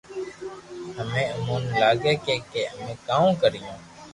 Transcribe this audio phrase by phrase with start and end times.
[0.97, 3.71] ھمي ايمون ني لاگي ھي ڪي امي ڪوم ڪريو